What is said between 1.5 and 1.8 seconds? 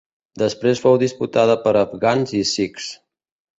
per